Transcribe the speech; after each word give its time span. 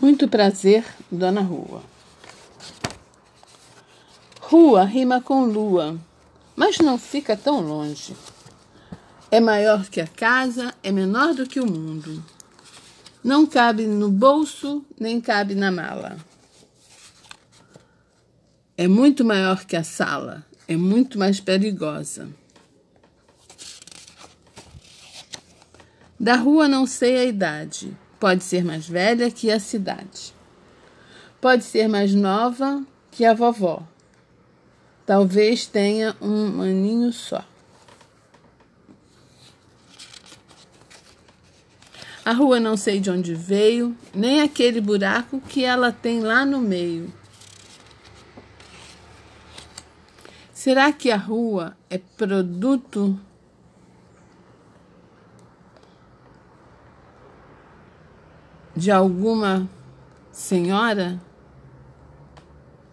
Muito 0.00 0.26
prazer, 0.26 0.84
Dona 1.10 1.42
Rua. 1.42 1.82
Rua 4.40 4.84
rima 4.84 5.20
com 5.20 5.44
lua, 5.44 5.98
mas 6.56 6.78
não 6.78 6.98
fica 6.98 7.36
tão 7.36 7.60
longe. 7.60 8.16
É 9.30 9.38
maior 9.38 9.88
que 9.88 10.00
a 10.00 10.06
casa, 10.06 10.74
é 10.82 10.90
menor 10.90 11.34
do 11.34 11.46
que 11.46 11.60
o 11.60 11.66
mundo. 11.66 12.22
Não 13.22 13.46
cabe 13.46 13.86
no 13.86 14.10
bolso, 14.10 14.84
nem 14.98 15.20
cabe 15.20 15.54
na 15.54 15.70
mala. 15.70 16.16
É 18.76 18.88
muito 18.88 19.24
maior 19.24 19.64
que 19.64 19.76
a 19.76 19.84
sala, 19.84 20.44
é 20.66 20.76
muito 20.76 21.18
mais 21.18 21.38
perigosa. 21.38 22.28
Da 26.18 26.36
rua 26.36 26.66
não 26.66 26.86
sei 26.86 27.18
a 27.18 27.24
idade, 27.24 27.96
pode 28.22 28.44
ser 28.44 28.64
mais 28.64 28.88
velha 28.88 29.32
que 29.32 29.50
a 29.50 29.58
cidade. 29.58 30.32
Pode 31.40 31.64
ser 31.64 31.88
mais 31.88 32.14
nova 32.14 32.80
que 33.10 33.24
a 33.24 33.34
vovó. 33.34 33.82
Talvez 35.04 35.66
tenha 35.66 36.16
um 36.20 36.46
maninho 36.46 37.12
só. 37.12 37.44
A 42.24 42.32
rua 42.32 42.60
não 42.60 42.76
sei 42.76 43.00
de 43.00 43.10
onde 43.10 43.34
veio, 43.34 43.96
nem 44.14 44.40
aquele 44.40 44.80
buraco 44.80 45.40
que 45.40 45.64
ela 45.64 45.90
tem 45.90 46.20
lá 46.20 46.46
no 46.46 46.60
meio. 46.60 47.12
Será 50.54 50.92
que 50.92 51.10
a 51.10 51.16
rua 51.16 51.76
é 51.90 51.98
produto 51.98 53.18
de 58.74 58.90
alguma 58.90 59.68
senhora 60.30 61.20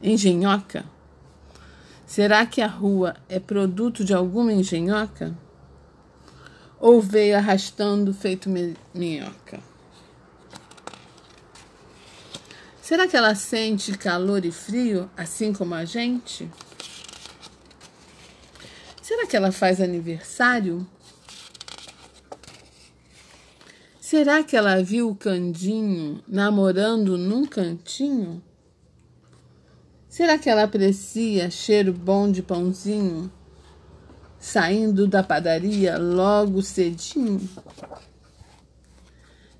engenhoca? 0.01 0.85
Será 2.05 2.45
que 2.45 2.61
a 2.61 2.67
rua 2.67 3.15
é 3.29 3.39
produto 3.39 4.03
de 4.03 4.13
alguma 4.13 4.51
engenhoca? 4.51 5.37
Ou 6.79 7.01
veio 7.01 7.37
arrastando 7.37 8.13
feito 8.13 8.49
minhoca? 8.93 9.59
Será 12.81 13.07
que 13.07 13.15
ela 13.15 13.35
sente 13.35 13.95
calor 13.95 14.43
e 14.43 14.51
frio 14.51 15.07
assim 15.15 15.53
como 15.53 15.75
a 15.75 15.85
gente? 15.85 16.49
Será 18.99 19.27
que 19.27 19.37
ela 19.37 19.51
faz 19.51 19.79
aniversário? 19.79 20.87
Será 24.09 24.43
que 24.43 24.57
ela 24.57 24.81
viu 24.81 25.11
o 25.11 25.15
Candinho 25.15 26.19
namorando 26.27 27.15
num 27.15 27.45
cantinho? 27.45 28.41
Será 30.07 30.35
que 30.39 30.49
ela 30.49 30.63
aprecia 30.63 31.51
cheiro 31.51 31.93
bom 31.93 32.31
de 32.31 32.41
pãozinho 32.41 33.31
saindo 34.39 35.05
da 35.05 35.21
padaria 35.21 35.95
logo 35.99 36.63
cedinho? 36.63 37.47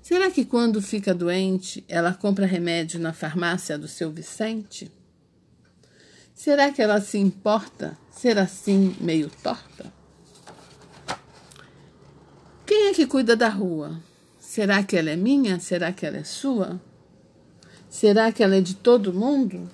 Será 0.02 0.32
que 0.32 0.44
quando 0.44 0.82
fica 0.82 1.14
doente 1.14 1.84
ela 1.86 2.12
compra 2.12 2.44
remédio 2.44 2.98
na 2.98 3.12
farmácia 3.12 3.78
do 3.78 3.86
seu 3.86 4.10
Vicente? 4.10 4.90
Será 6.34 6.72
que 6.72 6.82
ela 6.82 7.00
se 7.00 7.18
importa 7.18 7.96
ser 8.10 8.36
assim 8.36 8.96
meio 9.00 9.30
torta? 9.44 9.92
Quem 12.66 12.88
é 12.88 12.92
que 12.92 13.06
cuida 13.06 13.36
da 13.36 13.48
rua? 13.48 14.09
Será 14.50 14.82
que 14.82 14.96
ela 14.96 15.10
é 15.10 15.14
minha? 15.14 15.60
Será 15.60 15.92
que 15.92 16.04
ela 16.04 16.16
é 16.16 16.24
sua? 16.24 16.80
Será 17.88 18.32
que 18.32 18.42
ela 18.42 18.56
é 18.56 18.60
de 18.60 18.74
todo 18.74 19.12
mundo? 19.12 19.70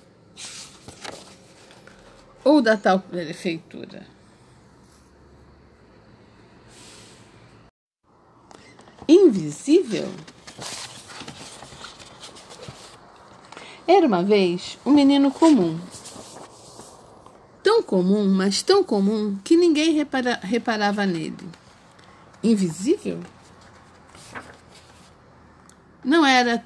Ou 2.43 2.61
da 2.61 2.77
tal 2.77 2.99
prefeitura? 2.99 4.05
Invisível? 9.07 10.13
Era 13.87 14.05
uma 14.05 14.21
vez 14.21 14.77
um 14.85 14.91
menino 14.91 15.31
comum 15.31 15.79
tão 17.63 17.81
comum, 17.81 18.29
mas 18.29 18.61
tão 18.61 18.83
comum, 18.83 19.39
que 19.43 19.57
ninguém 19.57 19.93
repara, 19.93 20.39
reparava 20.43 21.03
nele. 21.03 21.49
Invisível? 22.43 23.19
Não 26.07 26.25
era 26.25 26.63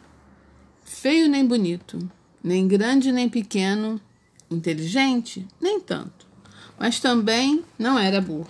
feio 0.84 1.28
nem 1.28 1.44
bonito, 1.44 1.98
nem 2.44 2.68
grande 2.68 3.12
nem 3.12 3.28
pequeno, 3.28 4.00
inteligente, 4.52 5.48
nem 5.60 5.80
tanto, 5.80 6.28
mas 6.78 7.00
também 7.00 7.66
não 7.76 7.98
era 7.98 8.22
burro. 8.22 8.48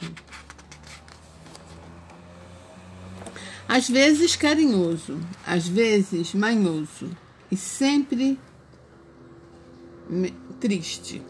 Às 3.69 3.87
vezes 3.87 4.35
carinhoso, 4.35 5.17
às 5.47 5.65
vezes 5.65 6.33
manhoso 6.33 7.09
e 7.49 7.55
sempre 7.55 8.37
triste. 10.59 11.21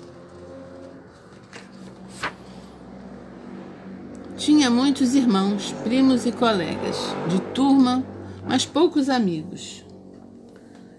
Tinha 4.36 4.72
muitos 4.72 5.14
irmãos, 5.14 5.72
primos 5.84 6.26
e 6.26 6.32
colegas, 6.32 6.98
de 7.30 7.40
turma, 7.54 8.04
mas 8.48 8.66
poucos 8.66 9.10
amigos. 9.10 9.86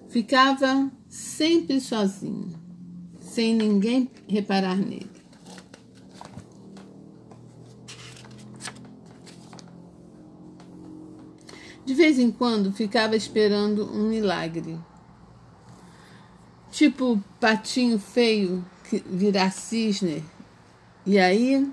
Ficava 0.08 0.90
sempre 1.08 1.80
sozinho, 1.80 2.50
sem 3.20 3.54
ninguém 3.54 4.10
reparar 4.28 4.76
nele. 4.76 5.10
De 11.84 11.94
vez 11.94 12.18
em 12.18 12.30
quando 12.30 12.72
ficava 12.72 13.16
esperando 13.16 13.84
um 13.92 14.08
milagre. 14.08 14.78
Tipo 16.70 17.22
patinho 17.40 17.98
feio 17.98 18.64
que 18.88 19.02
virar 19.06 19.50
cisne. 19.50 20.24
E 21.04 21.18
aí 21.18 21.70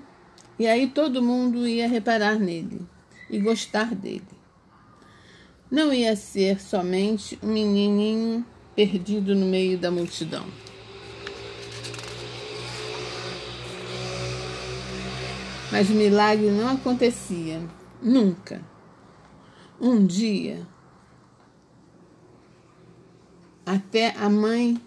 e 0.60 0.66
aí 0.66 0.88
todo 0.88 1.22
mundo 1.22 1.66
ia 1.66 1.88
reparar 1.88 2.38
nele 2.38 2.86
e 3.30 3.38
gostar 3.38 3.94
dele. 3.94 4.39
Não 5.70 5.92
ia 5.92 6.16
ser 6.16 6.60
somente 6.60 7.38
um 7.42 7.46
menininho 7.46 8.44
perdido 8.74 9.34
no 9.34 9.46
meio 9.46 9.78
da 9.78 9.90
multidão. 9.90 10.44
Mas 15.70 15.88
o 15.88 15.92
milagre 15.92 16.50
não 16.50 16.68
acontecia, 16.68 17.62
nunca. 18.02 18.60
Um 19.80 20.04
dia, 20.04 20.66
até 23.64 24.14
a 24.16 24.28
mãe 24.28 24.80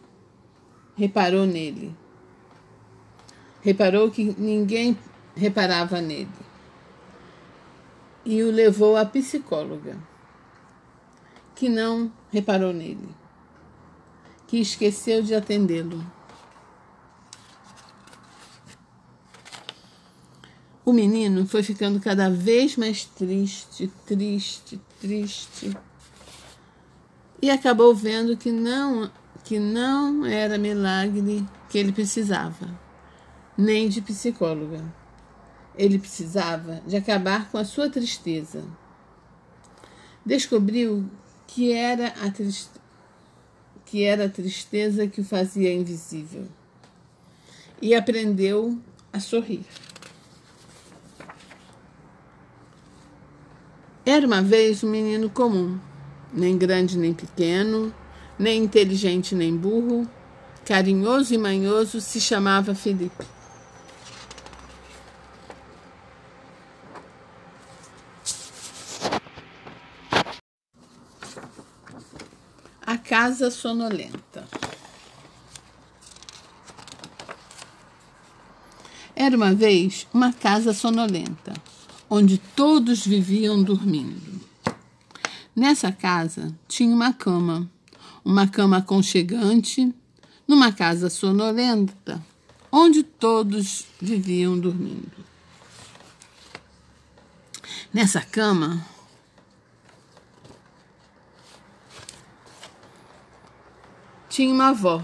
reparou 0.96 1.46
nele. 1.46 1.96
Reparou 3.62 4.12
que 4.12 4.36
ninguém 4.38 4.98
reparava 5.36 6.02
nele 6.02 6.28
e 8.26 8.42
o 8.44 8.52
levou 8.52 8.96
à 8.96 9.06
psicóloga, 9.06 9.98
que 11.63 11.69
não 11.69 12.12
reparou 12.29 12.74
nele, 12.74 13.07
que 14.47 14.57
esqueceu 14.57 15.24
de 15.24 15.34
atendê-lo. 15.34 16.06
O 20.84 20.91
menino 20.91 21.47
foi 21.47 21.63
ficando 21.63 22.02
cada 22.02 22.29
vez 22.29 22.75
mais 22.75 23.06
triste, 23.06 23.90
triste, 24.06 24.81
triste. 25.00 25.73
E 27.41 27.50
acabou 27.50 27.96
vendo 27.96 28.35
que 28.35 28.52
não, 28.52 29.09
que 29.46 29.58
não 29.58 30.26
era 30.26 30.58
milagre 30.58 31.47
que 31.70 31.78
ele 31.78 31.93
precisava, 31.93 32.78
nem 33.58 33.88
de 33.88 34.02
psicóloga. 34.02 34.84
Ele 35.78 35.97
precisava 35.97 36.82
de 36.85 36.97
acabar 36.97 37.49
com 37.49 37.58
a 37.58 37.64
sua 37.64 37.90
tristeza. 37.90 38.66
Descobriu 40.26 41.09
que 41.47 41.72
era 41.72 42.07
a, 42.22 42.31
trist... 42.31 42.69
que 43.85 44.03
era 44.03 44.25
a 44.25 44.29
tristeza 44.29 45.07
que 45.07 45.22
o 45.22 45.25
fazia 45.25 45.73
invisível. 45.73 46.47
E 47.81 47.93
aprendeu 47.93 48.79
a 49.11 49.19
sorrir. 49.19 49.66
Era 54.05 54.28
uma 54.28 54.41
vez 54.41 54.84
um 54.84 54.90
menino 54.90 55.29
comum, 55.29 55.79
nem 56.34 56.57
grande 56.57 56.97
nem 56.97 57.13
pequeno, 57.13 57.93
nem 58.37 58.63
inteligente 58.63 59.34
nem 59.34 59.55
burro, 59.55 60.09
carinhoso 60.66 61.34
e 61.34 61.37
manhoso, 61.37 62.01
se 62.01 62.19
chamava 62.19 62.75
Felipe. 62.75 63.25
Casa 73.14 73.52
Sonolenta. 73.52 74.44
Era 79.16 79.38
uma 79.38 79.54
vez 79.54 80.08
uma 80.12 80.34
casa 80.34 80.74
sonolenta, 80.74 81.54
onde 82.10 82.40
todos 82.40 83.06
viviam 83.06 83.62
dormindo. 83.62 84.42
Nessa 85.56 85.92
casa 85.92 86.58
tinha 86.68 86.92
uma 86.92 87.14
cama, 87.14 87.70
uma 88.26 88.48
cama 88.48 88.78
aconchegante, 88.78 89.94
numa 90.48 90.72
casa 90.72 91.08
sonolenta, 91.08 92.20
onde 92.72 93.04
todos 93.04 93.86
viviam 94.02 94.58
dormindo. 94.58 95.24
Nessa 97.94 98.22
cama 98.22 98.84
Tinha 104.34 104.52
uma 104.52 104.70
avó, 104.70 105.00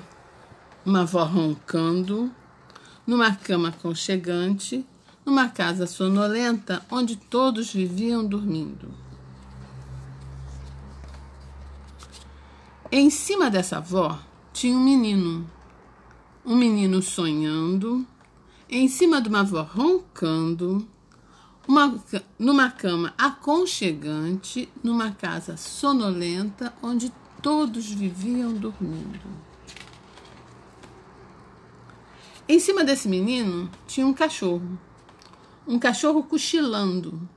uma 0.83 1.01
avó 1.01 1.23
roncando, 1.23 2.31
numa 3.05 3.35
cama 3.35 3.69
aconchegante, 3.69 4.83
numa 5.23 5.47
casa 5.47 5.85
sonolenta 5.85 6.83
onde 6.89 7.15
todos 7.15 7.71
viviam 7.71 8.25
dormindo. 8.25 8.91
Em 12.91 13.11
cima 13.11 13.51
dessa 13.51 13.77
avó 13.77 14.17
tinha 14.51 14.75
um 14.75 14.83
menino, 14.83 15.47
um 16.43 16.55
menino 16.55 16.99
sonhando, 16.99 18.03
em 18.67 18.87
cima 18.87 19.21
de 19.21 19.29
uma 19.29 19.41
avó 19.41 19.61
roncando, 19.61 20.87
uma, 21.67 22.03
numa 22.39 22.71
cama 22.71 23.13
aconchegante, 23.15 24.67
numa 24.83 25.11
casa 25.11 25.55
sonolenta 25.55 26.73
onde 26.81 27.13
Todos 27.41 27.89
viviam 27.89 28.53
dormindo. 28.53 29.19
Em 32.47 32.59
cima 32.59 32.83
desse 32.83 33.07
menino 33.07 33.69
tinha 33.87 34.05
um 34.05 34.13
cachorro. 34.13 34.77
Um 35.65 35.79
cachorro 35.79 36.23
cochilando. 36.23 37.29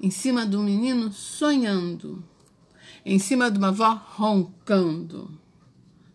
Em 0.00 0.10
cima 0.10 0.44
do 0.44 0.58
menino 0.60 1.12
sonhando. 1.12 2.24
Em 3.04 3.18
cima 3.18 3.50
de 3.50 3.58
uma 3.58 3.68
avó 3.68 4.00
roncando. 4.16 5.30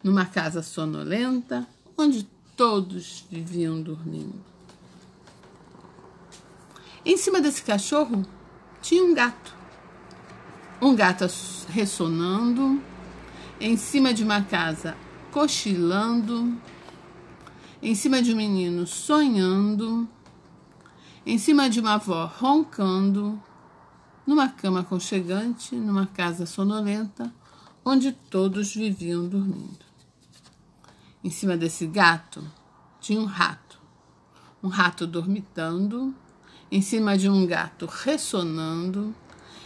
Numa 0.04 0.26
casa 0.26 0.62
sonolenta 0.62 1.66
onde 1.98 2.28
todos 2.58 3.26
viviam 3.32 3.82
dormindo. 3.82 4.44
Em 7.06 7.16
cima 7.16 7.40
desse 7.40 7.64
cachorro 7.64 8.26
tinha 8.82 9.04
um 9.04 9.14
gato. 9.14 9.56
Um 10.82 10.94
gato 10.94 11.26
ressonando 11.70 12.82
em 13.64 13.78
cima 13.78 14.14
de 14.14 14.26
uma 14.26 14.42
casa 14.42 14.94
cochilando, 15.32 16.54
em 17.82 17.96
cima 17.96 18.22
de 18.22 18.34
um 18.34 18.36
menino 18.36 18.86
sonhando, 18.86 20.06
em 21.26 21.38
cima 21.38 21.70
de 21.70 21.80
uma 21.80 21.94
avó 21.94 22.26
roncando, 22.26 23.42
numa 24.28 24.50
cama 24.50 24.82
aconchegante, 24.82 25.78
numa 25.78 26.06
casa 26.06 26.46
sonolenta, 26.46 27.34
onde 27.86 28.12
todos 28.12 28.76
viviam 28.76 29.26
dormindo. 29.30 29.86
Em 31.24 31.30
cima 31.30 31.56
desse 31.56 31.88
gato 31.88 32.44
tinha 33.00 33.22
um 33.22 33.26
rato, 33.26 33.80
um 34.62 34.68
rato 34.68 35.08
dormitando, 35.08 36.14
em 36.70 36.82
cima 36.82 37.18
de 37.18 37.30
um 37.30 37.48
gato 37.48 37.86
ressonando, 37.86 39.16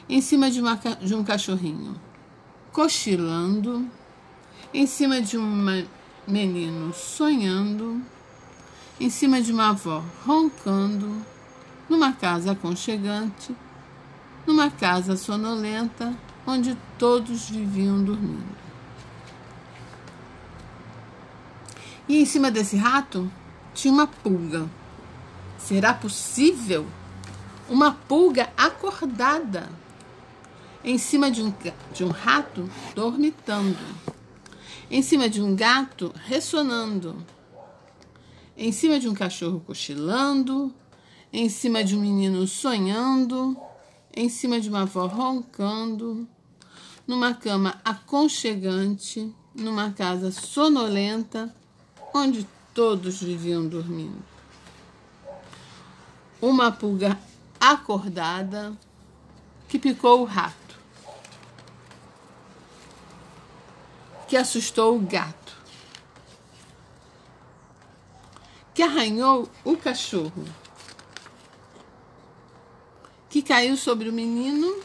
em 0.08 0.22
cima 0.22 0.52
de, 0.52 0.62
uma, 0.62 0.76
de 0.76 1.16
um 1.16 1.24
cachorrinho 1.24 2.00
cochilando, 2.78 3.90
em 4.72 4.86
cima 4.86 5.20
de 5.20 5.36
um 5.36 5.84
menino 6.28 6.94
sonhando, 6.94 8.00
em 9.00 9.10
cima 9.10 9.42
de 9.42 9.52
uma 9.52 9.70
avó 9.70 10.04
roncando, 10.24 11.26
numa 11.90 12.14
casa 12.14 12.52
aconchegante, 12.52 13.56
numa 14.46 14.70
casa 14.70 15.18
sonolenta, 15.18 16.16
onde 16.46 16.78
todos 17.00 17.50
viviam 17.50 18.04
dormindo. 18.04 18.56
E 22.08 22.22
em 22.22 22.26
cima 22.28 22.52
desse 22.52 22.78
rato 22.78 23.28
tinha 23.74 23.92
uma 23.92 24.06
pulga. 24.06 24.70
Será 25.58 25.96
possível? 25.96 26.86
Uma 27.68 27.92
pulga 27.92 28.52
acordada 28.56 29.68
em 30.84 30.98
cima 30.98 31.30
de 31.30 31.42
um, 31.42 31.54
de 31.94 32.04
um 32.04 32.10
rato 32.10 32.70
dormitando, 32.96 33.78
em 34.90 35.02
cima 35.02 35.30
de 35.30 35.42
um 35.42 35.56
gato 35.56 36.14
ressonando, 36.26 37.26
em 38.56 38.72
cima 38.72 39.00
de 39.00 39.08
um 39.08 39.14
cachorro 39.14 39.62
cochilando, 39.66 40.74
em 41.32 41.50
cima 41.50 41.84
de 41.84 41.96
um 41.96 42.02
menino 42.02 42.48
sonhando, 42.48 43.58
em 44.16 44.30
cima 44.30 44.60
de 44.60 44.70
uma 44.70 44.82
avó 44.82 45.06
roncando, 45.06 46.28
numa 47.06 47.34
cama 47.34 47.80
aconchegante, 47.86 49.34
numa 49.54 49.92
casa 49.92 50.32
sonolenta, 50.32 51.54
onde 52.14 52.48
todos 52.74 53.22
viviam 53.22 53.68
dormindo. 53.68 54.24
Uma 56.42 56.72
pulga 56.72 57.18
acordada 57.60 58.78
que 59.68 59.80
picou 59.80 60.22
o 60.22 60.26
rato. 60.26 60.67
Que 64.28 64.36
assustou 64.36 64.98
o 64.98 65.00
gato, 65.00 65.56
que 68.74 68.84
arranhou 68.84 69.50
o 69.64 69.78
cachorro, 69.78 70.44
que 73.30 73.42
caiu 73.42 73.78
sobre 73.78 74.10
o 74.10 74.14
menino, 74.14 74.82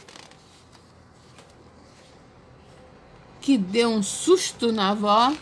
que 3.41 3.57
deu 3.57 3.89
um 3.89 4.01
susto 4.01 4.71
na 4.71 4.91
avó, 4.91 5.33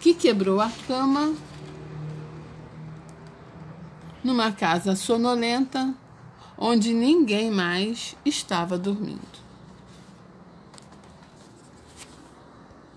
que 0.00 0.12
quebrou 0.12 0.60
a 0.60 0.70
cama 0.86 1.34
numa 4.22 4.50
casa 4.50 4.96
sonolenta 4.96 5.94
onde 6.58 6.92
ninguém 6.92 7.50
mais 7.50 8.16
estava 8.24 8.76
dormindo. 8.76 9.45